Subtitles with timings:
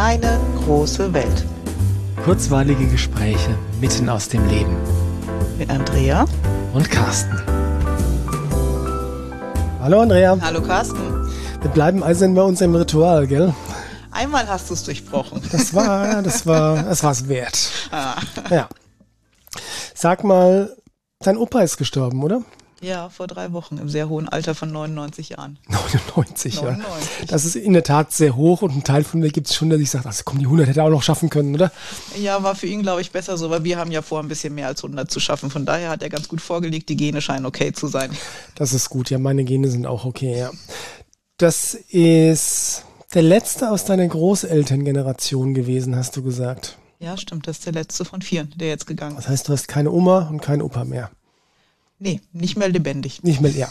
[0.00, 1.44] kleine, große Welt.
[2.24, 4.74] Kurzweilige Gespräche mitten aus dem Leben.
[5.58, 6.24] Mit Andrea
[6.72, 7.38] und Carsten.
[9.82, 10.38] Hallo Andrea.
[10.40, 11.28] Hallo Carsten.
[11.60, 13.52] Wir bleiben also bei uns im Ritual, gell?
[14.10, 15.42] Einmal hast du es durchbrochen.
[15.52, 17.70] Das war, das war, das war's wert.
[17.90, 18.14] Ah.
[18.48, 18.70] Ja.
[19.94, 20.74] Sag mal,
[21.22, 22.40] dein Opa ist gestorben, oder?
[22.82, 25.58] Ja, vor drei Wochen im sehr hohen Alter von 99 Jahren.
[25.68, 26.62] 99, 99.
[26.62, 27.26] ja.
[27.28, 29.68] Das ist in der Tat sehr hoch und ein Teil von mir gibt es schon,
[29.68, 31.70] der sich sagt, also komm, die 100 hätte er auch noch schaffen können, oder?
[32.18, 34.54] Ja, war für ihn, glaube ich, besser so, weil wir haben ja vor, ein bisschen
[34.54, 35.50] mehr als 100 zu schaffen.
[35.50, 38.10] Von daher hat er ganz gut vorgelegt, die Gene scheinen okay zu sein.
[38.54, 40.50] Das ist gut, ja, meine Gene sind auch okay, ja.
[41.36, 46.78] Das ist der letzte aus deiner Großelterngeneration gewesen, hast du gesagt.
[46.98, 49.24] Ja, stimmt, das ist der letzte von vier, der jetzt gegangen ist.
[49.24, 51.10] Das heißt, du hast keine Oma und keinen Opa mehr.
[52.02, 53.22] Nee, nicht mehr lebendig.
[53.22, 53.68] Nicht mehr, ja.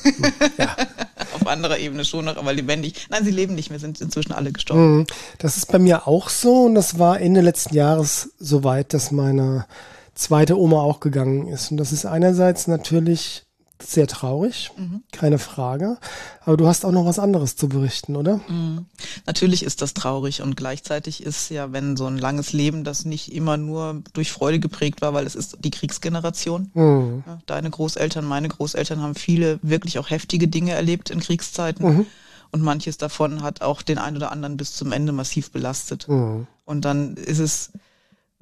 [0.58, 0.76] ja.
[1.34, 3.08] Auf anderer Ebene schon noch, aber lebendig.
[3.10, 5.00] Nein, sie leben nicht mehr, sind inzwischen alle gestorben.
[5.00, 5.08] Mhm.
[5.40, 9.12] Das ist bei mir auch so und das war Ende letzten Jahres so weit, dass
[9.12, 9.66] meine
[10.14, 11.72] zweite Oma auch gegangen ist.
[11.72, 13.46] Und das ist einerseits natürlich
[13.82, 15.04] sehr traurig, mhm.
[15.12, 15.98] keine Frage.
[16.42, 18.42] Aber du hast auch noch was anderes zu berichten, oder?
[18.48, 18.86] Mhm.
[19.26, 23.34] Natürlich ist das traurig und gleichzeitig ist ja, wenn so ein langes Leben, das nicht
[23.34, 26.72] immer nur durch Freude geprägt war, weil es ist die Kriegsgeneration.
[26.74, 27.24] Mhm.
[27.46, 31.86] Deine Großeltern, meine Großeltern haben viele wirklich auch heftige Dinge erlebt in Kriegszeiten.
[31.86, 32.06] Mhm.
[32.52, 36.08] Und manches davon hat auch den einen oder anderen bis zum Ende massiv belastet.
[36.08, 36.48] Mhm.
[36.66, 37.72] Und dann ist es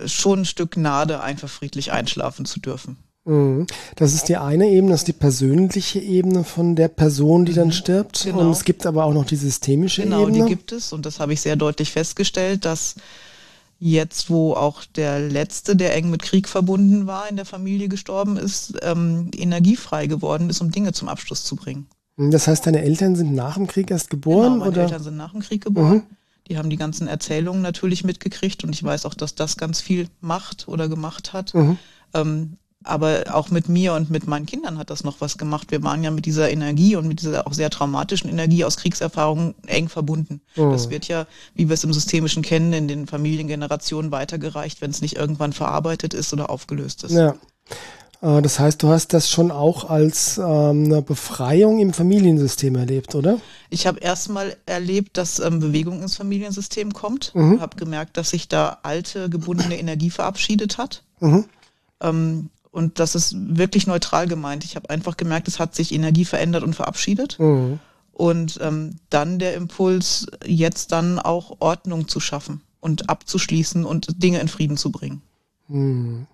[0.06, 2.98] schon ein Stück Gnade, einfach friedlich einschlafen zu dürfen.
[3.28, 3.68] Mhm.
[3.96, 7.68] Das ist die eine Ebene, das ist die persönliche Ebene von der Person, die dann
[7.68, 7.74] mhm.
[7.74, 8.24] stirbt.
[8.24, 8.40] Genau.
[8.40, 10.34] Und es gibt aber auch noch die systemische genau, Ebene.
[10.34, 10.94] Genau, die gibt es.
[10.94, 12.96] Und das habe ich sehr deutlich festgestellt, dass
[13.80, 18.38] jetzt, wo auch der letzte, der eng mit Krieg verbunden war, in der Familie gestorben
[18.38, 21.88] ist, ähm, energiefrei geworden ist, um Dinge zum Abschluss zu bringen.
[22.18, 24.54] Das heißt, deine Eltern sind nach dem Krieg erst geboren?
[24.54, 24.82] Genau, meine oder?
[24.84, 25.98] Eltern sind nach dem Krieg geboren.
[25.98, 26.04] Mhm.
[26.48, 30.08] Die haben die ganzen Erzählungen natürlich mitgekriegt und ich weiß auch, dass das ganz viel
[30.22, 31.54] macht oder gemacht hat.
[31.54, 31.78] Mhm.
[32.14, 35.72] Ähm, aber auch mit mir und mit meinen Kindern hat das noch was gemacht.
[35.72, 39.56] Wir waren ja mit dieser Energie und mit dieser auch sehr traumatischen Energie aus Kriegserfahrungen
[39.68, 40.42] eng verbunden.
[40.56, 40.72] Mhm.
[40.72, 45.02] Das wird ja, wie wir es im Systemischen kennen, in den Familiengenerationen weitergereicht, wenn es
[45.02, 47.14] nicht irgendwann verarbeitet ist oder aufgelöst ist.
[47.14, 47.36] Ja.
[48.22, 53.16] Äh, das heißt, du hast das schon auch als ähm, eine Befreiung im Familiensystem erlebt,
[53.16, 53.40] oder?
[53.70, 57.34] Ich habe erstmal erlebt, dass ähm, Bewegung ins Familiensystem kommt.
[57.36, 57.62] Mhm.
[57.62, 61.04] Habe gemerkt, dass sich da alte, gebundene Energie verabschiedet hat.
[61.20, 61.46] Mhm.
[62.02, 64.64] Ähm, und das ist wirklich neutral gemeint.
[64.64, 67.40] Ich habe einfach gemerkt, es hat sich Energie verändert und verabschiedet.
[67.40, 67.80] Mhm.
[68.12, 74.40] Und ähm, dann der Impuls, jetzt dann auch Ordnung zu schaffen und abzuschließen und Dinge
[74.40, 75.22] in Frieden zu bringen.
[75.68, 76.28] Mhm.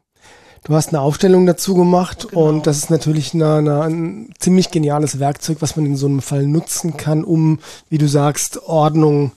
[0.63, 2.47] Du hast eine Aufstellung dazu gemacht genau.
[2.47, 6.21] und das ist natürlich eine, eine, ein ziemlich geniales Werkzeug, was man in so einem
[6.21, 9.33] Fall nutzen kann, um, wie du sagst, Ordnung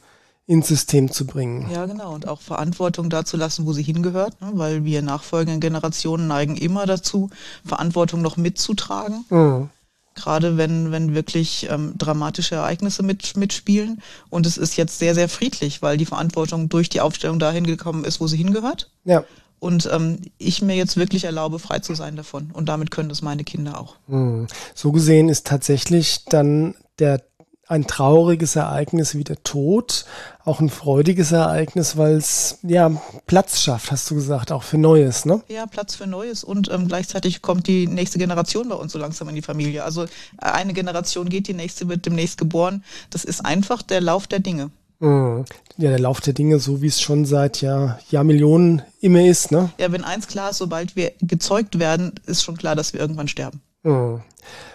[0.46, 1.68] ins System zu bringen.
[1.70, 2.14] Ja, genau.
[2.14, 4.52] Und auch Verantwortung dazu lassen, wo sie hingehört, ne?
[4.54, 7.30] weil wir nachfolgenden Generationen neigen immer dazu,
[7.64, 9.24] Verantwortung noch mitzutragen.
[9.28, 9.70] Mhm.
[10.14, 14.00] Gerade wenn, wenn wirklich ähm, dramatische Ereignisse mit, mitspielen.
[14.30, 18.04] Und es ist jetzt sehr, sehr friedlich, weil die Verantwortung durch die Aufstellung dahin gekommen
[18.04, 18.90] ist, wo sie hingehört.
[19.04, 19.24] Ja.
[19.58, 22.50] Und ähm, ich mir jetzt wirklich erlaube, frei zu sein davon.
[22.52, 23.96] Und damit können das meine Kinder auch.
[24.06, 24.46] Mhm.
[24.74, 27.22] So gesehen ist tatsächlich dann der
[27.68, 30.04] ein trauriges Ereignis wie der Tod,
[30.44, 32.90] auch ein freudiges Ereignis, weil es ja
[33.26, 35.42] Platz schafft, hast du gesagt, auch für Neues, ne?
[35.48, 39.28] Ja, Platz für Neues und ähm, gleichzeitig kommt die nächste Generation bei uns so langsam
[39.28, 39.82] in die Familie.
[39.82, 42.84] Also äh, eine Generation geht, die nächste wird demnächst geboren.
[43.10, 44.70] Das ist einfach der Lauf der Dinge.
[45.00, 45.44] Mhm.
[45.76, 49.70] Ja, der Lauf der Dinge, so wie es schon seit ja, Jahrmillionen immer ist, ne?
[49.78, 53.28] Ja, wenn eins klar ist, sobald wir gezeugt werden, ist schon klar, dass wir irgendwann
[53.28, 53.60] sterben.
[53.82, 54.22] Mhm.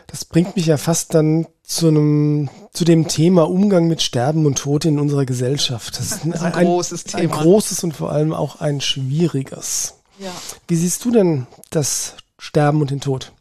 [0.07, 4.57] Das bringt mich ja fast dann zu einem, zu dem Thema Umgang mit Sterben und
[4.57, 5.97] Tod in unserer Gesellschaft.
[5.97, 7.23] Das ist ein, das ist ein großes Thema.
[7.23, 9.95] Ein großes und vor allem auch ein schwieriges.
[10.19, 10.31] Ja.
[10.67, 13.31] Wie siehst du denn das Sterben und den Tod?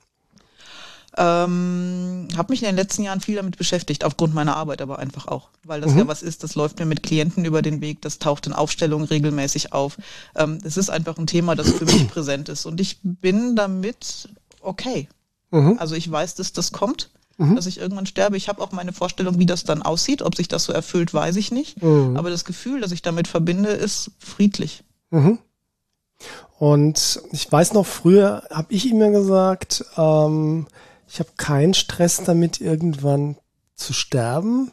[1.16, 5.26] Ähm, habe mich in den letzten Jahren viel damit beschäftigt, aufgrund meiner Arbeit aber einfach
[5.26, 5.98] auch, weil das mhm.
[5.98, 9.08] ja was ist, das läuft mir mit Klienten über den Weg, das taucht in Aufstellungen
[9.08, 9.98] regelmäßig auf.
[10.36, 14.28] Ähm, es ist einfach ein Thema, das für mich präsent ist und ich bin damit
[14.60, 15.08] okay.
[15.50, 15.78] Mhm.
[15.80, 17.56] Also ich weiß, dass das kommt mhm.
[17.56, 18.36] dass ich irgendwann sterbe.
[18.36, 20.22] Ich habe auch meine Vorstellung, wie das dann aussieht.
[20.22, 21.82] Ob sich das so erfüllt, weiß ich nicht.
[21.82, 22.16] Mhm.
[22.16, 24.84] Aber das Gefühl, das ich damit verbinde, ist friedlich.
[25.10, 25.38] Mhm.
[26.58, 30.66] Und ich weiß noch, früher habe ich immer gesagt, ähm,
[31.08, 33.36] ich habe keinen Stress damit, irgendwann
[33.74, 34.70] zu sterben.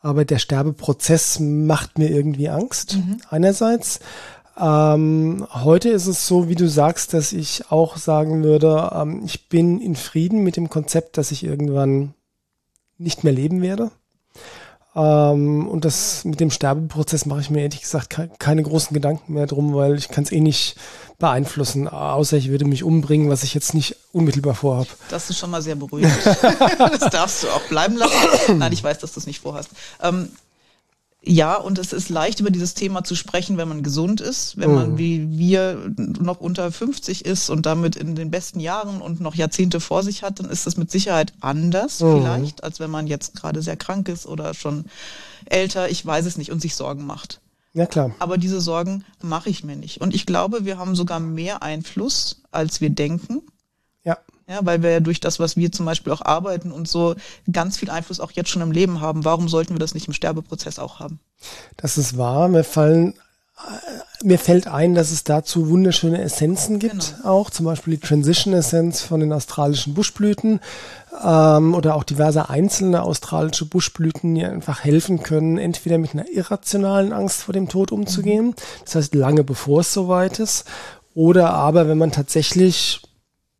[0.00, 2.96] Aber der Sterbeprozess macht mir irgendwie Angst.
[2.96, 3.16] Mhm.
[3.30, 4.00] Einerseits.
[4.56, 9.48] Ähm, heute ist es so, wie du sagst, dass ich auch sagen würde, ähm, ich
[9.48, 12.14] bin in Frieden mit dem Konzept, dass ich irgendwann
[12.98, 13.90] nicht mehr leben werde.
[14.96, 19.46] Ähm, und das mit dem Sterbeprozess mache ich mir ehrlich gesagt keine großen Gedanken mehr
[19.46, 20.76] drum, weil ich kann es eh nicht
[21.18, 24.88] beeinflussen, außer ich würde mich umbringen, was ich jetzt nicht unmittelbar vorhabe.
[25.10, 26.12] Das ist schon mal sehr beruhigend.
[26.78, 28.58] das darfst du auch bleiben lassen.
[28.58, 29.70] Nein, ich weiß, dass du es nicht vorhast.
[30.00, 30.28] Ähm,
[31.26, 34.74] ja, und es ist leicht, über dieses Thema zu sprechen, wenn man gesund ist, wenn
[34.74, 34.98] man mhm.
[34.98, 39.80] wie wir noch unter 50 ist und damit in den besten Jahren und noch Jahrzehnte
[39.80, 42.18] vor sich hat, dann ist das mit Sicherheit anders mhm.
[42.18, 44.84] vielleicht, als wenn man jetzt gerade sehr krank ist oder schon
[45.46, 47.40] älter, ich weiß es nicht, und sich Sorgen macht.
[47.72, 48.14] Ja, klar.
[48.18, 50.00] Aber diese Sorgen mache ich mir nicht.
[50.00, 53.42] Und ich glaube, wir haben sogar mehr Einfluss, als wir denken.
[54.04, 54.18] Ja.
[54.48, 57.14] Ja, weil wir ja durch das, was wir zum Beispiel auch arbeiten und so
[57.50, 59.24] ganz viel Einfluss auch jetzt schon im Leben haben.
[59.24, 61.18] Warum sollten wir das nicht im Sterbeprozess auch haben?
[61.76, 62.48] Das ist wahr.
[62.48, 63.14] Mir fallen
[63.56, 67.28] äh, mir fällt ein, dass es dazu wunderschöne Essenzen gibt, genau.
[67.28, 70.60] auch zum Beispiel die Transition Essenz von den australischen Buschblüten
[71.22, 77.12] ähm, oder auch diverse einzelne australische Buschblüten, die einfach helfen können, entweder mit einer irrationalen
[77.12, 78.54] Angst vor dem Tod umzugehen, mhm.
[78.84, 80.64] das heißt lange bevor es soweit ist,
[81.14, 83.02] oder aber wenn man tatsächlich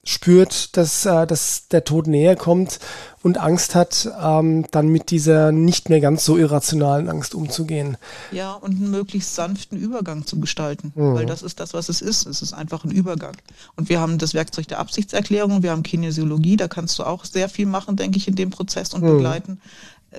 [0.05, 2.79] spürt, dass, äh, dass der Tod näher kommt
[3.23, 7.97] und Angst hat, ähm, dann mit dieser nicht mehr ganz so irrationalen Angst umzugehen.
[8.31, 11.15] Ja, und einen möglichst sanften Übergang zu gestalten, mhm.
[11.15, 12.27] weil das ist das, was es ist.
[12.27, 13.37] Es ist einfach ein Übergang.
[13.77, 17.49] Und wir haben das Werkzeug der Absichtserklärung, wir haben Kinesiologie, da kannst du auch sehr
[17.49, 19.17] viel machen, denke ich, in dem Prozess und mhm.
[19.17, 19.61] begleiten.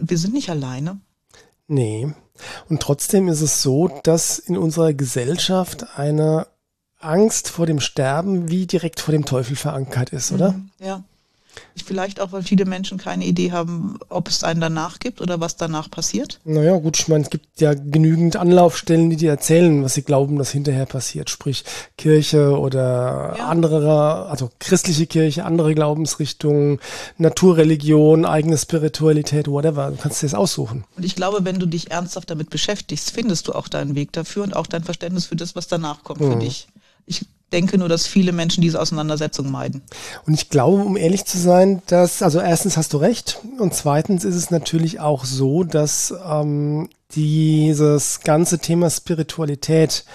[0.01, 0.99] Wir sind nicht alleine.
[1.67, 2.13] Nee.
[2.69, 6.47] Und trotzdem ist es so, dass in unserer Gesellschaft eine
[7.05, 10.53] Angst vor dem Sterben wie direkt vor dem Teufel verankert ist, oder?
[10.53, 11.03] Mhm, ja.
[11.85, 15.57] Vielleicht auch, weil viele Menschen keine Idee haben, ob es einen danach gibt oder was
[15.57, 16.39] danach passiert.
[16.45, 20.37] Naja, gut, ich meine, es gibt ja genügend Anlaufstellen, die dir erzählen, was sie glauben,
[20.37, 21.29] dass hinterher passiert.
[21.29, 21.63] Sprich
[21.97, 23.47] Kirche oder ja.
[23.47, 26.79] andere, also christliche Kirche, andere Glaubensrichtungen,
[27.17, 29.91] Naturreligion, eigene Spiritualität, whatever.
[29.91, 30.85] Du kannst dir das aussuchen.
[30.95, 34.43] Und ich glaube, wenn du dich ernsthaft damit beschäftigst, findest du auch deinen Weg dafür
[34.43, 36.33] und auch dein Verständnis für das, was danach kommt mhm.
[36.33, 36.67] für dich.
[37.05, 39.81] Ich denke nur, dass viele Menschen diese Auseinandersetzung meiden.
[40.25, 44.25] Und ich glaube, um ehrlich zu sein, dass, also erstens hast du recht und zweitens
[44.25, 50.05] ist es natürlich auch so, dass ähm, dieses ganze Thema Spiritualität,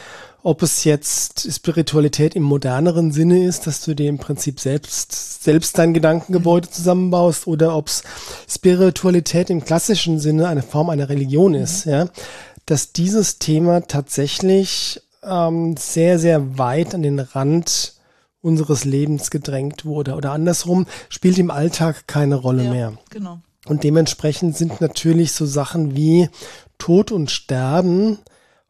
[0.42, 5.78] ob es jetzt Spiritualität im moderneren Sinne ist, dass du dir im Prinzip selbst, selbst
[5.78, 6.72] dein Gedankengebäude mhm.
[6.72, 8.02] zusammenbaust oder ob es
[8.48, 11.92] Spiritualität im klassischen Sinne eine Form einer Religion ist, mhm.
[11.92, 12.08] ja,
[12.66, 17.94] dass dieses Thema tatsächlich ähm, sehr, sehr weit an den Rand
[18.42, 20.14] unseres Lebens gedrängt wurde.
[20.14, 22.92] Oder andersrum, spielt im Alltag keine Rolle ja, mehr.
[23.10, 23.38] Genau.
[23.66, 26.28] Und dementsprechend sind natürlich so Sachen wie
[26.78, 28.18] Tod und Sterben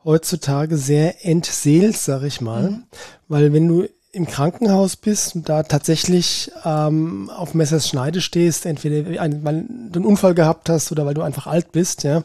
[0.04, 2.70] heutzutage sehr entseelt, sag ich mal.
[2.70, 2.82] Mhm.
[3.28, 9.20] Weil wenn du im Krankenhaus bist und da tatsächlich ähm, auf Messers Schneide stehst, entweder
[9.20, 12.24] ein, weil du einen Unfall gehabt hast oder weil du einfach alt bist, ja,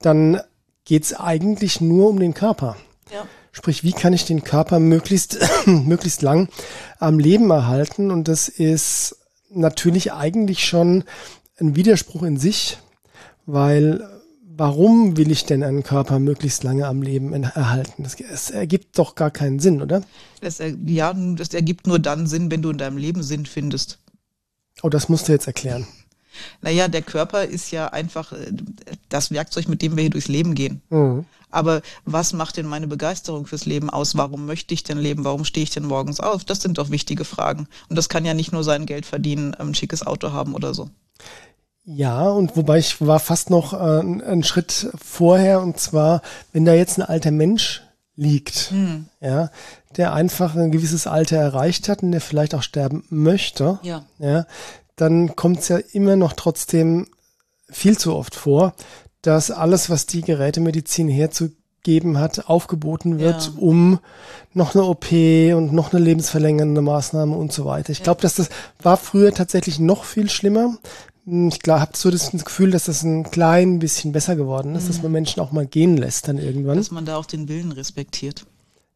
[0.00, 0.40] dann
[0.84, 2.76] geht's eigentlich nur um den Körper.
[3.12, 3.24] Ja.
[3.52, 6.48] Sprich, wie kann ich den Körper möglichst, möglichst lang
[6.98, 8.10] am Leben erhalten?
[8.10, 9.16] Und das ist
[9.50, 11.04] natürlich eigentlich schon
[11.60, 12.78] ein Widerspruch in sich,
[13.44, 14.02] weil
[14.56, 18.02] warum will ich denn einen Körper möglichst lange am Leben erhalten?
[18.02, 20.02] Das, es ergibt doch gar keinen Sinn, oder?
[20.40, 23.98] Das, ja, das ergibt nur dann Sinn, wenn du in deinem Leben Sinn findest.
[24.82, 25.86] Oh, das musst du jetzt erklären.
[26.60, 28.52] Naja, der Körper ist ja einfach äh,
[29.08, 30.82] das Werkzeug, mit dem wir hier durchs Leben gehen.
[30.90, 31.24] Mhm.
[31.50, 34.16] Aber was macht denn meine Begeisterung fürs Leben aus?
[34.16, 35.24] Warum möchte ich denn leben?
[35.24, 36.44] Warum stehe ich denn morgens auf?
[36.44, 37.68] Das sind doch wichtige Fragen.
[37.88, 40.88] Und das kann ja nicht nur sein Geld verdienen, ein schickes Auto haben oder so.
[41.84, 46.22] Ja, und wobei ich war fast noch äh, einen Schritt vorher, und zwar,
[46.52, 47.82] wenn da jetzt ein alter Mensch
[48.14, 49.06] liegt, hm.
[49.20, 49.50] ja,
[49.96, 54.46] der einfach ein gewisses Alter erreicht hat und der vielleicht auch sterben möchte, ja, ja
[54.96, 57.06] dann kommt es ja immer noch trotzdem
[57.68, 58.74] viel zu oft vor,
[59.22, 63.52] dass alles, was die Gerätemedizin herzugeben hat, aufgeboten wird, ja.
[63.56, 64.00] um
[64.52, 67.90] noch eine OP und noch eine lebensverlängernde Maßnahme und so weiter.
[67.90, 68.50] Ich glaube, dass das
[68.82, 70.76] war früher tatsächlich noch viel schlimmer.
[71.24, 74.88] Ich habe so das Gefühl, dass das ein klein bisschen besser geworden ist, mhm.
[74.88, 76.76] dass man Menschen auch mal gehen lässt dann irgendwann.
[76.76, 78.44] Dass man da auch den Willen respektiert.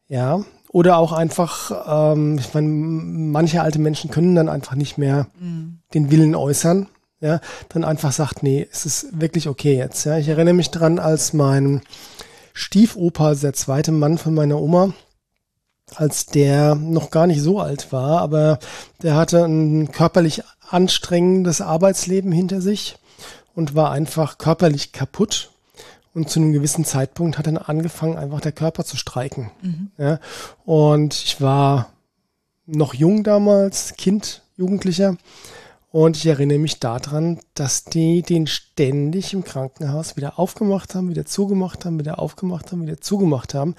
[0.09, 5.27] Ja, oder auch einfach, ähm, ich meine, manche alte Menschen können dann einfach nicht mehr
[5.39, 5.79] mhm.
[5.93, 6.87] den Willen äußern
[7.19, 10.05] ja, dann einfach sagt, nee, es ist wirklich okay jetzt.
[10.05, 11.81] Ja, ich erinnere mich dran, als mein
[12.53, 14.93] Stiefopa, der zweite Mann von meiner Oma,
[15.95, 18.59] als der noch gar nicht so alt war, aber
[19.01, 22.97] der hatte ein körperlich anstrengendes Arbeitsleben hinter sich
[23.55, 25.51] und war einfach körperlich kaputt.
[26.17, 29.51] Und zu einem gewissen Zeitpunkt hat dann angefangen, einfach der Körper zu streiken.
[29.61, 29.91] Mhm.
[29.99, 30.19] Ja,
[30.65, 31.91] und ich war
[32.65, 35.17] noch jung damals, Kind, Jugendlicher.
[35.91, 41.27] Und ich erinnere mich daran, dass die den ständig im Krankenhaus wieder aufgemacht haben, wieder
[41.27, 43.75] zugemacht haben, wieder aufgemacht haben, wieder zugemacht haben,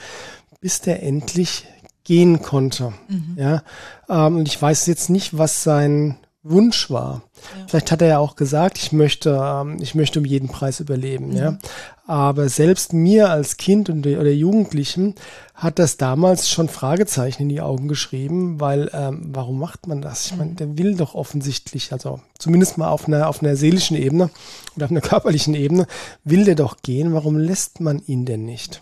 [0.60, 1.66] bis der endlich
[2.04, 2.92] gehen konnte.
[3.08, 3.34] Mhm.
[3.36, 3.64] Ja,
[4.08, 7.22] ähm, und ich weiß jetzt nicht, was sein Wunsch war.
[7.34, 7.66] Ja.
[7.66, 11.30] Vielleicht hat er ja auch gesagt, ich möchte, ähm, ich möchte um jeden Preis überleben.
[11.30, 11.36] Mhm.
[11.36, 11.58] Ja,
[12.06, 15.14] aber selbst mir als Kind und oder Jugendlichen
[15.54, 20.26] hat das damals schon Fragezeichen in die Augen geschrieben, weil ähm, warum macht man das?
[20.26, 20.56] Ich meine, mhm.
[20.56, 24.30] der will doch offensichtlich, also zumindest mal auf einer auf einer seelischen Ebene
[24.76, 25.86] oder auf einer körperlichen Ebene
[26.24, 27.12] will der doch gehen.
[27.14, 28.80] Warum lässt man ihn denn nicht?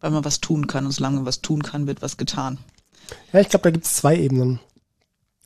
[0.00, 2.58] Weil man was tun kann und solange man was tun kann, wird was getan.
[3.32, 4.60] Ja, ich glaube, da gibt es zwei Ebenen.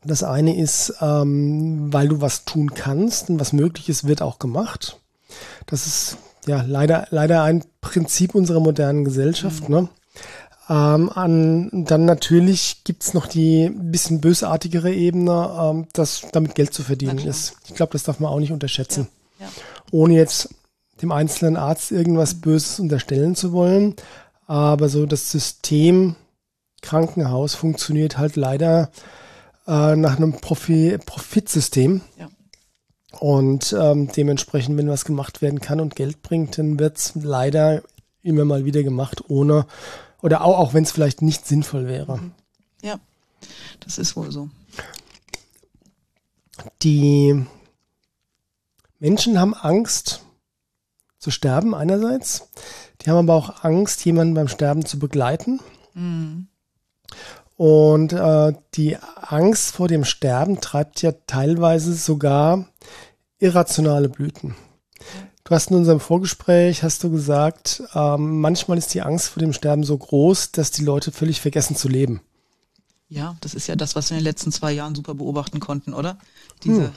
[0.06, 4.38] Das eine ist, ähm, weil du was tun kannst und was möglich ist, wird auch
[4.38, 4.98] gemacht.
[5.66, 9.68] Das ist ja leider, leider ein Prinzip unserer modernen Gesellschaft.
[9.68, 9.74] Mhm.
[9.74, 9.88] Ne?
[10.68, 16.82] Ähm, an, dann natürlich gibt's noch die bisschen bösartigere Ebene, ähm, dass damit Geld zu
[16.82, 17.56] verdienen ist.
[17.66, 19.08] Ich glaube, das darf man auch nicht unterschätzen.
[19.38, 19.46] Ja.
[19.46, 19.52] Ja.
[19.92, 20.48] Ohne jetzt
[21.02, 23.94] dem einzelnen Arzt irgendwas Böses unterstellen zu wollen.
[24.46, 26.16] Aber so das System
[26.82, 28.90] Krankenhaus funktioniert halt leider
[29.66, 32.00] äh, nach einem Profi Profitsystem.
[32.18, 32.28] Ja.
[33.18, 37.82] Und ähm, dementsprechend, wenn was gemacht werden kann und Geld bringt, dann wird es leider
[38.22, 39.66] immer mal wieder gemacht, ohne
[40.22, 42.18] oder auch, auch wenn es vielleicht nicht sinnvoll wäre.
[42.18, 42.32] Mhm.
[42.82, 42.98] Ja,
[43.80, 44.50] das ist wohl so.
[46.82, 47.46] Die
[48.98, 50.22] Menschen haben Angst
[51.18, 52.48] zu sterben einerseits.
[53.00, 55.60] Die haben aber auch Angst, jemanden beim Sterben zu begleiten.
[55.94, 56.48] Mhm.
[57.56, 62.66] Und äh, die Angst vor dem Sterben treibt ja teilweise sogar
[63.38, 64.54] irrationale Blüten.
[65.44, 69.52] Du hast in unserem Vorgespräch, hast du gesagt, ähm, manchmal ist die Angst vor dem
[69.52, 72.20] Sterben so groß, dass die Leute völlig vergessen zu leben.
[73.08, 75.94] Ja, das ist ja das, was wir in den letzten zwei Jahren super beobachten konnten,
[75.94, 76.18] oder?
[76.64, 76.92] Diese, hm.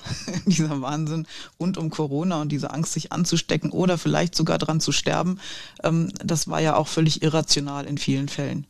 [0.47, 1.27] dieser Wahnsinn
[1.59, 5.39] rund um Corona und diese Angst, sich anzustecken oder vielleicht sogar dran zu sterben,
[5.83, 8.65] ähm, das war ja auch völlig irrational in vielen Fällen.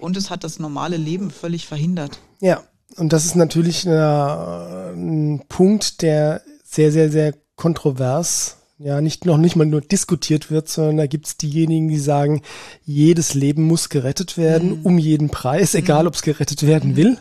[0.00, 2.18] Und es hat das normale Leben völlig verhindert.
[2.40, 2.62] Ja,
[2.96, 9.38] und das ist natürlich äh, ein Punkt, der sehr, sehr, sehr kontrovers ja, nicht noch
[9.38, 12.42] nicht mal nur diskutiert wird, sondern da gibt's diejenigen, die sagen,
[12.84, 14.86] jedes Leben muss gerettet werden, mhm.
[14.86, 16.08] um jeden Preis, egal mhm.
[16.08, 16.96] ob es gerettet werden mhm.
[16.96, 17.18] will.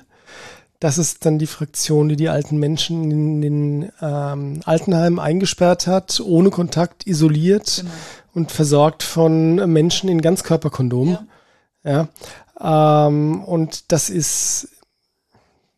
[0.79, 6.19] Das ist dann die Fraktion, die die alten Menschen in den ähm, Altenheimen eingesperrt hat,
[6.25, 7.91] ohne Kontakt, isoliert genau.
[8.33, 11.19] und versorgt von Menschen in Ganzkörperkondomen.
[11.83, 12.09] Ja.
[12.59, 14.69] ja ähm, und das ist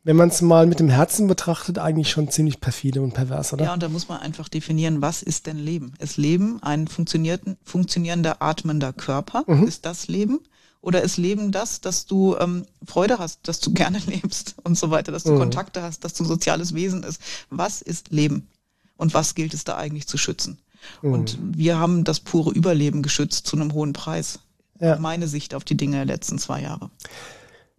[0.04, 3.66] wenn man es mal mit dem Herzen betrachtet, eigentlich schon ziemlich perfide und pervers, oder?
[3.66, 5.94] Ja, und da muss man einfach definieren, was ist denn Leben?
[6.00, 9.44] Ist Leben ein funktionierender, atmender Körper?
[9.48, 9.64] Mhm.
[9.64, 10.40] Ist das Leben?
[10.82, 14.92] Oder ist Leben das, dass du ähm, Freude hast, dass du gerne lebst und so
[14.92, 15.40] weiter, dass du mhm.
[15.40, 17.22] Kontakte hast, dass du ein soziales Wesen ist?
[17.50, 18.50] Was ist Leben?
[18.98, 20.60] Und was gilt es da eigentlich zu schützen?
[21.02, 21.14] Mhm.
[21.14, 24.40] Und wir haben das pure Überleben geschützt zu einem hohen Preis.
[24.82, 24.98] Ja.
[24.98, 26.90] Meine Sicht auf die Dinge der letzten zwei Jahre.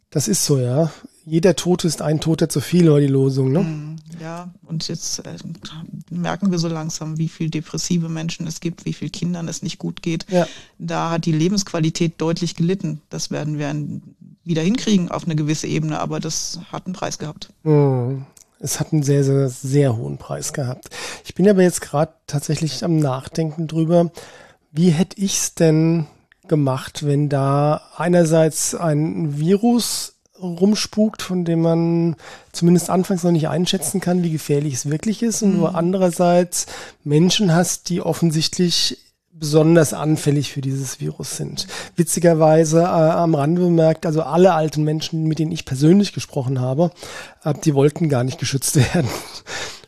[0.08, 0.90] Das ist so, ja
[1.26, 3.60] jeder Tote ist ein Toter zu viel, war die Losung, ne?
[3.60, 5.36] Mm, ja, und jetzt äh,
[6.10, 9.78] merken wir so langsam, wie viel depressive Menschen es gibt, wie viel Kindern es nicht
[9.78, 10.26] gut geht.
[10.30, 10.46] Ja.
[10.78, 13.00] Da hat die Lebensqualität deutlich gelitten.
[13.08, 13.74] Das werden wir
[14.44, 17.50] wieder hinkriegen auf eine gewisse Ebene, aber das hat einen Preis gehabt.
[17.62, 18.22] Mm.
[18.60, 20.88] Es hat einen sehr, sehr, sehr hohen Preis gehabt.
[21.24, 24.10] Ich bin aber jetzt gerade tatsächlich am Nachdenken drüber,
[24.72, 26.06] wie hätte ich es denn
[26.48, 30.13] gemacht, wenn da einerseits ein Virus
[30.44, 32.16] rumspukt, von dem man
[32.52, 35.42] zumindest anfangs noch nicht einschätzen kann, wie gefährlich es wirklich ist.
[35.42, 35.58] Und mhm.
[35.58, 36.66] du andererseits
[37.02, 38.98] Menschen hast, die offensichtlich
[39.32, 41.66] besonders anfällig für dieses Virus sind.
[41.96, 46.92] Witzigerweise äh, am Rande bemerkt, also alle alten Menschen, mit denen ich persönlich gesprochen habe,
[47.42, 49.10] äh, die wollten gar nicht geschützt werden.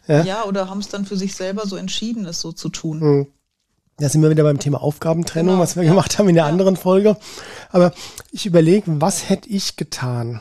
[0.09, 0.23] ja?
[0.25, 2.99] ja, oder haben es dann für sich selber so entschieden, es so zu tun.
[2.99, 3.27] Mhm.
[3.99, 6.51] Da sind wir wieder beim Thema Aufgabentrennung, genau, was wir gemacht haben in der ja.
[6.51, 7.17] anderen Folge.
[7.71, 7.93] Aber
[8.31, 10.41] ich überlege, was hätte ich getan?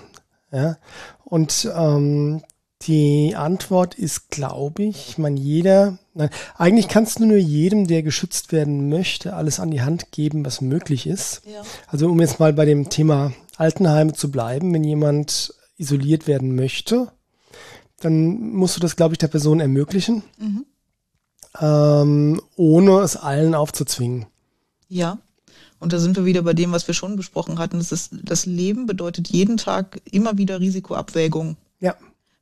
[0.52, 0.78] Ja?
[1.24, 2.44] Und ähm,
[2.82, 8.04] die Antwort ist, glaube ich, ich meine, jeder, nein, eigentlich kannst du nur jedem, der
[8.04, 11.42] geschützt werden möchte, alles an die Hand geben, was möglich ist.
[11.46, 11.62] Ja.
[11.88, 17.12] Also um jetzt mal bei dem Thema Altenheime zu bleiben, wenn jemand isoliert werden möchte,
[18.02, 20.24] dann musst du das, glaube ich, der Person ermöglichen.
[20.38, 20.66] Mhm
[21.60, 24.26] ähm, ohne es allen aufzuzwingen.
[24.88, 25.20] Ja.
[25.80, 27.78] Und da sind wir wieder bei dem, was wir schon besprochen hatten.
[27.78, 31.58] Das, ist, das Leben bedeutet jeden Tag immer wieder Risikoabwägung.
[31.80, 31.96] Ja.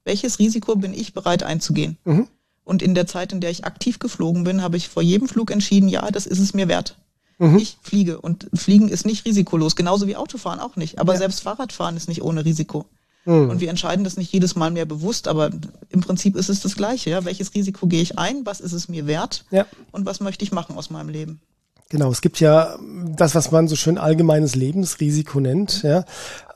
[0.05, 1.97] Welches Risiko bin ich bereit einzugehen?
[2.05, 2.27] Mhm.
[2.63, 5.51] Und in der Zeit, in der ich aktiv geflogen bin, habe ich vor jedem Flug
[5.51, 6.97] entschieden, ja, das ist es mir wert.
[7.39, 7.57] Mhm.
[7.57, 10.99] Ich fliege und Fliegen ist nicht risikolos, genauso wie Autofahren auch nicht.
[10.99, 11.19] Aber ja.
[11.19, 12.85] selbst Fahrradfahren ist nicht ohne Risiko.
[13.25, 13.49] Mhm.
[13.49, 15.49] Und wir entscheiden das nicht jedes Mal mehr bewusst, aber
[15.89, 17.09] im Prinzip ist es das Gleiche.
[17.09, 17.25] Ja?
[17.25, 18.45] Welches Risiko gehe ich ein?
[18.45, 19.45] Was ist es mir wert?
[19.51, 19.65] Ja.
[19.91, 21.41] Und was möchte ich machen aus meinem Leben?
[21.89, 22.77] Genau, es gibt ja
[23.15, 25.83] das, was man so schön allgemeines Lebensrisiko nennt.
[25.83, 26.05] Ja.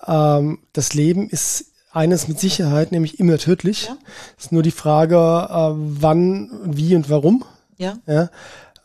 [0.05, 3.85] Ähm, das Leben ist eines mit Sicherheit, nämlich immer tödlich.
[3.85, 3.97] Ja.
[4.37, 7.43] ist nur die Frage, äh, wann, wie und warum.
[7.77, 7.97] Ja.
[8.07, 8.29] ja.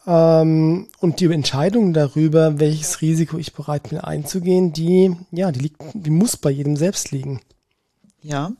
[0.06, 5.80] Ähm, und die Entscheidung darüber, welches Risiko ich bereit bin einzugehen, die, ja, die liegt,
[5.94, 7.40] die muss bei jedem selbst liegen.
[8.22, 8.52] Ja.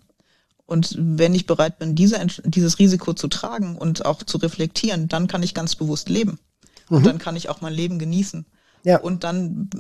[0.67, 5.27] Und wenn ich bereit bin, diese, dieses Risiko zu tragen und auch zu reflektieren, dann
[5.27, 6.39] kann ich ganz bewusst leben.
[6.89, 7.05] Und mhm.
[7.05, 8.47] dann kann ich auch mein Leben genießen.
[8.85, 8.99] Ja.
[9.01, 9.71] Und dann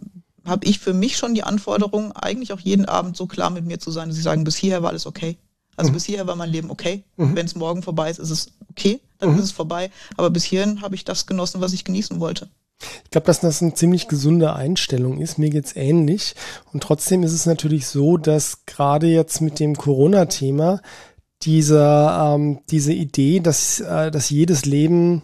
[0.44, 3.78] habe ich für mich schon die Anforderung, eigentlich auch jeden Abend so klar mit mir
[3.78, 5.38] zu sein, dass ich sagen, bis hierher war alles okay.
[5.76, 5.94] Also mhm.
[5.94, 7.04] bis hierher war mein Leben okay.
[7.16, 7.36] Mhm.
[7.36, 9.38] Wenn es morgen vorbei ist, ist es okay, dann mhm.
[9.38, 9.90] ist es vorbei.
[10.16, 12.48] Aber bis hierhin habe ich das genossen, was ich genießen wollte.
[13.04, 15.38] Ich glaube, dass das eine ziemlich gesunde Einstellung ist.
[15.38, 16.34] Mir geht's ähnlich.
[16.72, 20.80] Und trotzdem ist es natürlich so, dass gerade jetzt mit dem Corona-Thema
[21.42, 21.80] diese,
[22.18, 25.22] ähm, diese Idee, dass, äh, dass jedes Leben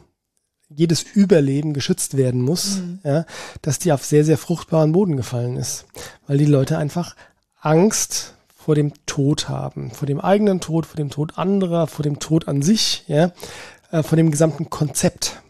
[0.69, 2.99] jedes Überleben geschützt werden muss, mhm.
[3.02, 3.25] ja,
[3.62, 5.87] dass die auf sehr, sehr fruchtbaren Boden gefallen ist.
[6.26, 7.17] Weil die Leute einfach
[7.61, 12.19] Angst vor dem Tod haben, vor dem eigenen Tod, vor dem Tod anderer, vor dem
[12.19, 13.33] Tod an sich, ja,
[13.90, 15.40] äh, vor dem gesamten Konzept.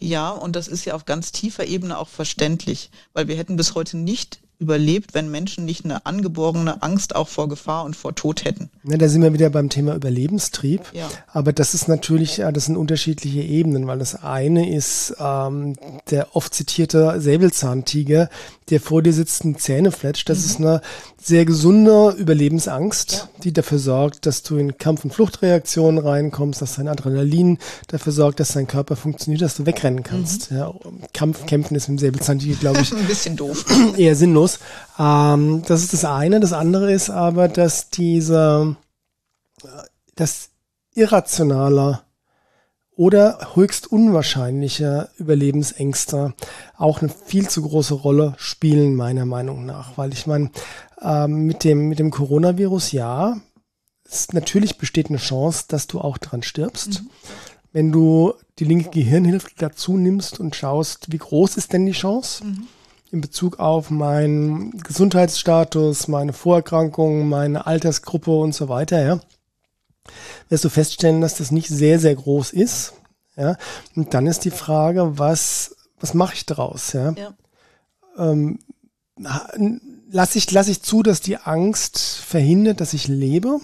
[0.00, 3.74] Ja, und das ist ja auf ganz tiefer Ebene auch verständlich, weil wir hätten bis
[3.74, 8.44] heute nicht überlebt, wenn Menschen nicht eine angeborene Angst auch vor Gefahr und vor Tod
[8.44, 8.70] hätten.
[8.84, 10.80] Ja, da sind wir wieder beim Thema Überlebenstrieb.
[10.92, 11.08] Ja.
[11.32, 15.74] Aber das ist natürlich, das sind unterschiedliche Ebenen, weil das eine ist ähm,
[16.10, 18.30] der oft zitierte Säbelzahntiger,
[18.70, 20.28] der vor dir sitzt und Zähne fletscht.
[20.28, 20.44] Das mhm.
[20.44, 20.80] ist eine
[21.20, 23.40] sehr gesunde Überlebensangst, ja.
[23.42, 27.58] die dafür sorgt, dass du in Kampf- und Fluchtreaktionen reinkommst, dass dein Adrenalin
[27.88, 30.50] dafür sorgt, dass dein Körper funktioniert, dass du wegrennen kannst.
[30.50, 30.56] Mhm.
[30.56, 30.74] Ja,
[31.12, 33.64] Kampf, Kämpfen ist mit dem Säbelzahntiger, glaube ich, ein bisschen doof.
[33.96, 34.45] eher sinnlos.
[34.98, 36.40] Ähm, das ist das eine.
[36.40, 38.76] Das andere ist aber, dass diese,
[40.14, 40.50] das
[40.94, 42.02] irrationaler
[42.96, 46.34] oder höchst unwahrscheinliche Überlebensängste
[46.76, 49.98] auch eine viel zu große Rolle spielen, meiner Meinung nach.
[49.98, 50.50] Weil ich meine,
[51.02, 53.36] ähm, mit, dem, mit dem Coronavirus, ja,
[54.04, 57.02] es, natürlich besteht eine Chance, dass du auch dran stirbst.
[57.02, 57.10] Mhm.
[57.72, 62.44] Wenn du die linke Gehirnhilfe dazu nimmst und schaust, wie groß ist denn die Chance?
[62.44, 62.66] Mhm.
[63.12, 69.20] In Bezug auf meinen Gesundheitsstatus, meine Vorerkrankungen, meine Altersgruppe und so weiter, ja
[70.48, 72.94] wirst du feststellen, dass das nicht sehr, sehr groß ist.
[73.36, 73.56] Ja,
[73.94, 76.92] und dann ist die Frage, was, was mache ich daraus?
[76.94, 77.34] Ja, ja.
[78.16, 78.60] Ähm,
[80.10, 83.60] lass ich, lass ich zu, dass die Angst verhindert, dass ich lebe,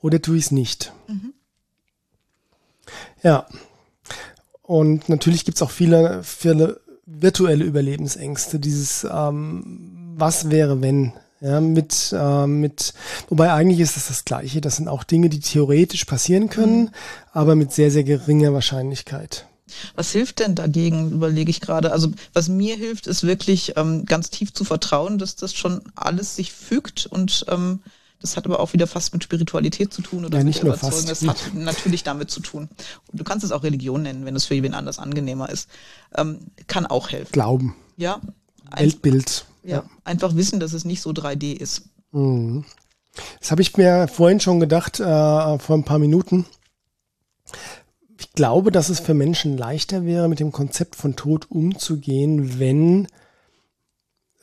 [0.00, 0.92] oder tue ich es nicht?
[1.06, 1.34] Mhm.
[3.22, 3.46] Ja.
[4.62, 11.60] Und natürlich gibt es auch viele, viele virtuelle Überlebensängste, dieses ähm, was wäre, wenn ja,
[11.60, 12.94] mit, äh, mit,
[13.28, 14.60] wobei eigentlich ist das das Gleiche.
[14.60, 16.90] Das sind auch Dinge, die theoretisch passieren können, mhm.
[17.32, 19.46] aber mit sehr, sehr geringer Wahrscheinlichkeit.
[19.94, 21.92] Was hilft denn dagegen, überlege ich gerade.
[21.92, 26.36] Also was mir hilft, ist wirklich ähm, ganz tief zu vertrauen, dass das schon alles
[26.36, 27.80] sich fügt und ähm,
[28.24, 31.10] das hat aber auch wieder fast mit Spiritualität zu tun oder ja, nicht nur fast.
[31.10, 32.70] Das hat natürlich damit zu tun.
[33.12, 35.68] Du kannst es auch Religion nennen, wenn es für jeden anders angenehmer ist.
[36.16, 37.32] Ähm, kann auch helfen.
[37.32, 37.76] Glauben.
[37.98, 38.22] Ja.
[38.74, 39.44] Weltbild.
[39.62, 41.82] Ja, einfach wissen, dass es nicht so 3D ist.
[42.12, 42.64] Mhm.
[43.40, 46.46] Das habe ich mir vorhin schon gedacht, äh, vor ein paar Minuten.
[48.18, 53.06] Ich glaube, dass es für Menschen leichter wäre, mit dem Konzept von Tod umzugehen, wenn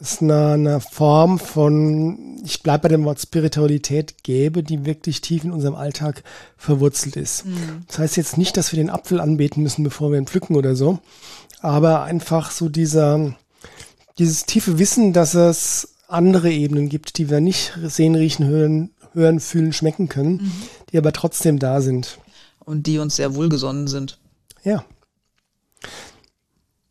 [0.02, 5.44] es eine, eine Form von, ich bleibe bei dem Wort Spiritualität gäbe, die wirklich tief
[5.44, 6.24] in unserem Alltag
[6.58, 7.46] verwurzelt ist.
[7.46, 7.84] Mhm.
[7.88, 10.76] Das heißt jetzt nicht, dass wir den Apfel anbeten müssen, bevor wir ihn pflücken oder
[10.76, 11.00] so,
[11.60, 13.36] aber einfach so dieser,
[14.18, 19.40] dieses tiefe Wissen, dass es andere Ebenen gibt, die wir nicht sehen, riechen, hören, hören
[19.40, 20.52] fühlen, schmecken können, mhm.
[20.92, 22.18] die aber trotzdem da sind.
[22.60, 24.20] Und die uns sehr wohlgesonnen sind.
[24.64, 24.84] Ja.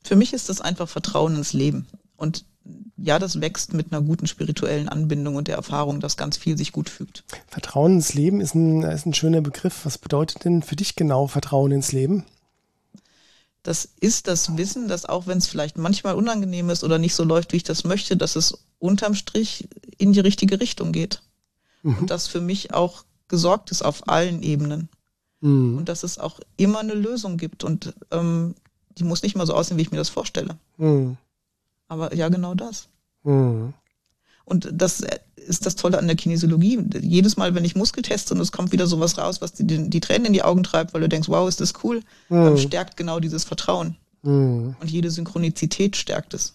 [0.05, 1.87] Für mich ist das einfach Vertrauen ins Leben.
[2.16, 2.44] Und
[3.02, 6.72] ja, das wächst mit einer guten spirituellen Anbindung und der Erfahrung, dass ganz viel sich
[6.72, 7.24] gut fügt.
[7.48, 9.84] Vertrauen ins Leben ist ein, ist ein schöner Begriff.
[9.84, 12.24] Was bedeutet denn für dich genau Vertrauen ins Leben?
[13.62, 17.24] das ist das Wissen, dass auch wenn es vielleicht manchmal unangenehm ist oder nicht so
[17.24, 21.22] läuft, wie ich das möchte, dass es unterm Strich in die richtige Richtung geht.
[21.82, 21.98] Mhm.
[21.98, 24.88] Und dass für mich auch gesorgt ist auf allen Ebenen.
[25.40, 25.78] Mhm.
[25.78, 27.62] Und dass es auch immer eine Lösung gibt.
[27.62, 28.54] Und ähm,
[28.96, 30.56] die muss nicht mal so aussehen, wie ich mir das vorstelle.
[30.78, 31.18] Mhm.
[31.90, 32.88] Aber ja, genau das.
[33.24, 33.74] Mhm.
[34.44, 35.03] Und das
[35.37, 36.79] ist das Tolle an der Kinesiologie.
[37.00, 40.00] Jedes Mal, wenn ich Muskel teste und es kommt wieder sowas raus, was die, die
[40.00, 42.57] Tränen in die Augen treibt, weil du denkst, wow, ist das cool, mhm.
[42.57, 43.96] stärkt genau dieses Vertrauen.
[44.22, 44.76] Mhm.
[44.81, 46.55] Und jede Synchronizität stärkt es.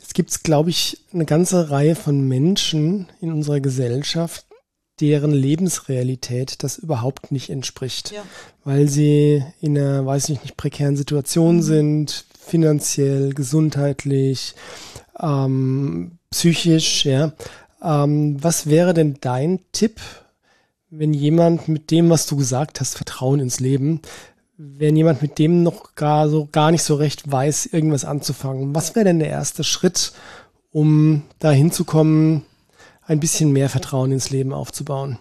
[0.00, 4.46] Es gibt, glaube ich, eine ganze Reihe von Menschen in unserer Gesellschaft,
[5.00, 8.22] deren Lebensrealität das überhaupt nicht entspricht, ja.
[8.64, 11.62] weil sie in einer, weiß ich nicht, prekären Situation mhm.
[11.62, 14.54] sind, finanziell, gesundheitlich,
[15.18, 17.32] ähm, psychisch, ja.
[17.82, 20.00] Ähm, was wäre denn dein Tipp,
[20.90, 24.02] wenn jemand mit dem, was du gesagt hast, Vertrauen ins Leben,
[24.56, 28.94] wenn jemand mit dem noch gar so gar nicht so recht weiß, irgendwas anzufangen, was
[28.94, 30.12] wäre denn der erste Schritt,
[30.70, 32.42] um da hinzukommen,
[33.02, 35.18] ein bisschen mehr Vertrauen ins Leben aufzubauen?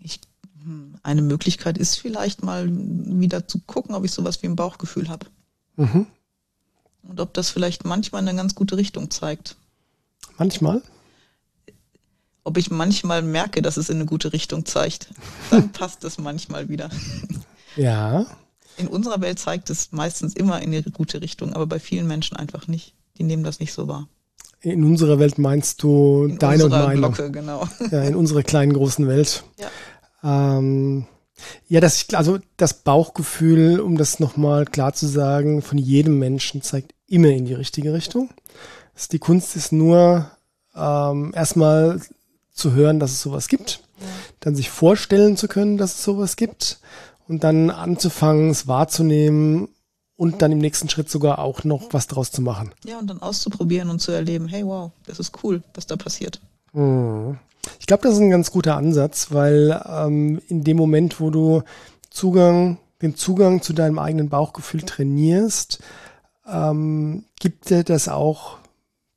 [0.00, 0.20] Ich,
[0.62, 5.08] hm, eine Möglichkeit ist vielleicht mal wieder zu gucken, ob ich sowas wie ein Bauchgefühl
[5.08, 5.26] habe.
[5.76, 6.06] Mhm.
[7.02, 9.56] Und ob das vielleicht manchmal eine ganz gute Richtung zeigt.
[10.38, 10.82] Manchmal?
[12.44, 15.08] ob ich manchmal merke, dass es in eine gute Richtung zeigt.
[15.50, 16.90] Dann passt es manchmal wieder.
[17.76, 18.26] Ja.
[18.76, 22.36] In unserer Welt zeigt es meistens immer in eine gute Richtung, aber bei vielen Menschen
[22.36, 22.94] einfach nicht.
[23.16, 24.08] Die nehmen das nicht so wahr.
[24.60, 26.94] In unserer Welt meinst du in deine und meine?
[26.96, 27.68] Glocke, genau.
[27.90, 29.44] Ja, in unserer kleinen großen Welt.
[29.58, 29.68] Ja.
[30.24, 31.06] Ähm,
[31.68, 36.94] ja, das, also das Bauchgefühl, um das nochmal klar zu sagen, von jedem Menschen zeigt
[37.06, 38.30] immer in die richtige Richtung.
[39.12, 40.30] Die Kunst ist nur
[40.74, 42.00] ähm, erstmal
[42.52, 44.06] zu hören, dass es sowas gibt, ja.
[44.40, 46.78] dann sich vorstellen zu können, dass es sowas gibt
[47.26, 49.68] und dann anzufangen, es wahrzunehmen
[50.16, 52.72] und dann im nächsten Schritt sogar auch noch was draus zu machen.
[52.84, 56.40] Ja, und dann auszuprobieren und zu erleben, hey, wow, das ist cool, was da passiert.
[56.72, 57.38] Hm.
[57.80, 61.62] Ich glaube, das ist ein ganz guter Ansatz, weil ähm, in dem Moment, wo du
[62.10, 65.82] Zugang, den Zugang zu deinem eigenen Bauchgefühl trainierst,
[66.50, 68.58] ähm, gibt dir das auch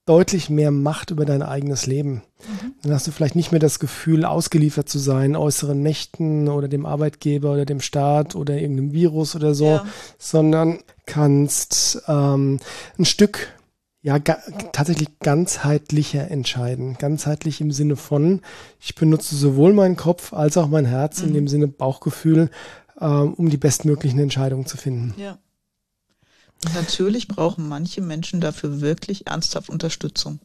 [0.07, 2.23] deutlich mehr Macht über dein eigenes Leben.
[2.39, 2.73] Mhm.
[2.81, 6.85] Dann hast du vielleicht nicht mehr das Gefühl, ausgeliefert zu sein, äußeren Mächten oder dem
[6.85, 9.85] Arbeitgeber oder dem Staat oder irgendeinem Virus oder so, ja.
[10.17, 12.59] sondern kannst ähm,
[12.97, 13.53] ein Stück
[14.07, 14.37] ja ga
[14.71, 16.97] tatsächlich ganzheitlicher entscheiden.
[16.97, 18.41] Ganzheitlich im Sinne von,
[18.79, 21.27] ich benutze sowohl meinen Kopf als auch mein Herz mhm.
[21.27, 22.49] in dem Sinne Bauchgefühl,
[23.01, 25.13] ähm, um die bestmöglichen Entscheidungen zu finden.
[25.19, 25.37] Ja.
[26.63, 30.39] Und natürlich brauchen manche Menschen dafür wirklich ernsthaft Unterstützung.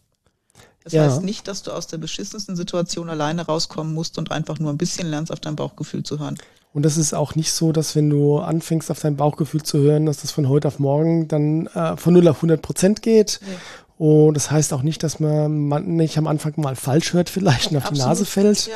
[0.82, 1.04] Das ja.
[1.04, 4.78] heißt nicht, dass du aus der beschissensten Situation alleine rauskommen musst und einfach nur ein
[4.78, 6.36] bisschen lernst, auf dein Bauchgefühl zu hören.
[6.72, 10.06] Und das ist auch nicht so, dass wenn du anfängst, auf dein Bauchgefühl zu hören,
[10.06, 13.40] dass das von heute auf morgen dann äh, von 0 auf 100 Prozent geht.
[13.42, 13.56] Nee.
[13.98, 17.70] Und das heißt auch nicht, dass man, man nicht am Anfang mal falsch hört vielleicht
[17.70, 18.02] und auf Absolut.
[18.04, 18.70] die Nase fällt.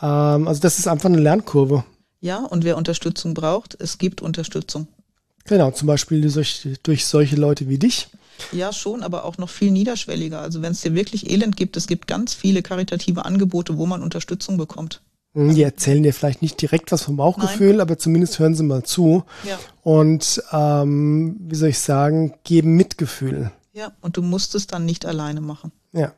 [0.00, 0.36] Ja.
[0.36, 1.84] Ähm, also das ist einfach eine Lernkurve.
[2.20, 4.86] Ja, und wer Unterstützung braucht, es gibt Unterstützung.
[5.44, 8.08] Genau, zum Beispiel durch, durch solche Leute wie dich.
[8.52, 10.40] Ja, schon, aber auch noch viel niederschwelliger.
[10.40, 14.02] Also wenn es dir wirklich Elend gibt, es gibt ganz viele karitative Angebote, wo man
[14.02, 15.00] Unterstützung bekommt.
[15.34, 17.80] Hm, die erzählen dir vielleicht nicht direkt was vom Bauchgefühl, Nein.
[17.80, 19.24] aber zumindest hören sie mal zu.
[19.44, 19.58] Ja.
[19.82, 23.50] Und ähm, wie soll ich sagen, geben Mitgefühl.
[23.72, 25.72] Ja, und du musst es dann nicht alleine machen.
[25.92, 26.12] Ja.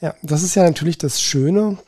[0.00, 1.78] Ja, das ist ja natürlich das Schöne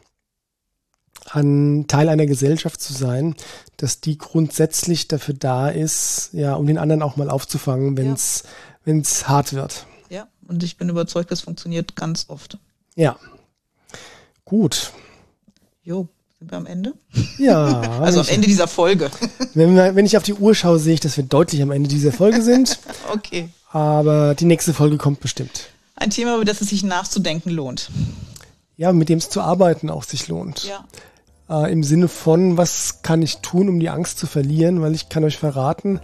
[1.31, 3.35] an Teil einer Gesellschaft zu sein,
[3.77, 8.45] dass die grundsätzlich dafür da ist, ja, um den anderen auch mal aufzufangen, wenn es
[8.85, 8.95] ja.
[8.95, 9.87] es hart wird.
[10.11, 12.59] Ja, und ich bin überzeugt, das funktioniert ganz oft.
[12.95, 13.17] Ja.
[14.45, 14.93] Gut.
[15.85, 16.95] Jo, sind wir am Ende?
[17.39, 17.81] Ja.
[18.01, 19.11] also am Ende dieser Folge.
[19.55, 21.89] wenn, wir, wenn ich auf die Uhr schaue, sehe ich, dass wir deutlich am Ende
[21.89, 22.79] dieser Folge sind.
[23.13, 23.49] okay.
[23.71, 25.69] Aber die nächste Folge kommt bestimmt.
[25.97, 27.91] Ein Thema, über das es sich nachzudenken lohnt.
[28.77, 30.65] Ja, mit dem es zu arbeiten auch sich lohnt.
[30.65, 30.85] Ja
[31.53, 35.09] äh, im Sinne von, was kann ich tun, um die Angst zu verlieren, weil ich
[35.09, 36.01] kann euch verraten,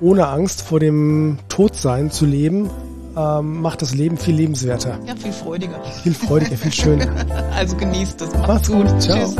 [0.00, 2.70] ohne Angst vor dem Todsein zu leben,
[3.16, 4.98] ähm, macht das Leben viel lebenswerter.
[5.06, 5.82] Ja, viel freudiger.
[6.02, 7.08] Viel freudiger, viel schöner.
[7.54, 8.32] also genießt es.
[8.34, 8.86] Macht's, Macht's gut.
[8.86, 9.02] gut.
[9.02, 9.18] Ciao.
[9.18, 9.36] Tschüss.